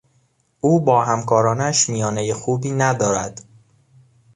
او 0.61 0.79
با 0.81 1.03
همکارانش 1.05 1.89
میانهی 1.89 2.33
خوبی 2.33 2.71
ندارد. 2.71 3.41